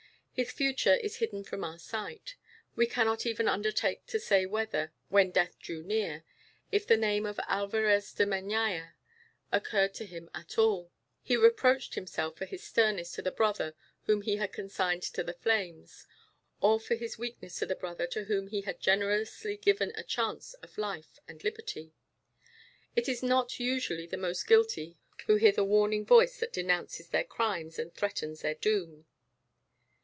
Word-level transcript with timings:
His 0.33 0.51
future 0.51 0.95
is 0.95 1.17
hidden 1.17 1.43
from 1.43 1.63
our 1.63 1.77
sight. 1.77 2.35
We 2.75 2.87
cannot 2.87 3.27
even 3.27 3.47
undertake 3.47 4.07
to 4.07 4.19
say 4.19 4.47
whether, 4.47 4.91
when 5.09 5.29
death 5.29 5.59
drew 5.59 5.83
near, 5.83 6.23
if 6.71 6.87
the 6.87 6.97
name 6.97 7.27
of 7.27 7.39
Alvarez 7.47 8.11
de 8.13 8.25
Meñaya 8.25 8.93
occurred 9.51 9.93
to 9.95 10.05
him 10.05 10.31
at 10.33 10.57
all, 10.57 10.91
he 11.21 11.37
reproached 11.37 11.93
himself 11.93 12.37
for 12.37 12.45
his 12.45 12.63
sternness 12.63 13.11
to 13.11 13.21
the 13.21 13.29
brother 13.31 13.75
whom 14.05 14.23
he 14.23 14.37
had 14.37 14.51
consigned 14.53 15.03
to 15.03 15.21
the 15.23 15.33
flames, 15.33 16.07
or 16.59 16.79
for 16.79 16.95
his 16.95 17.19
weakness 17.19 17.57
to 17.59 17.67
the 17.67 17.75
brother 17.75 18.07
to 18.07 18.23
whom 18.23 18.47
he 18.47 18.61
had 18.61 18.79
generously 18.79 19.57
given 19.57 19.91
a 19.93 20.03
chance 20.03 20.53
of 20.63 20.77
life 20.79 21.19
and 21.27 21.43
liberty. 21.43 21.93
It 22.95 23.07
is 23.07 23.21
not 23.21 23.59
usually 23.59 24.07
the 24.07 24.17
most 24.17 24.47
guilty 24.47 24.97
who 25.27 25.35
hear 25.35 25.51
the 25.51 25.63
warning 25.65 26.05
voice 26.05 26.39
that 26.39 26.53
denounces 26.53 27.09
their 27.09 27.25
crimes 27.25 27.77
and 27.77 27.93
threatens 27.93 28.41
their 28.41 28.55
doom. 28.55 29.05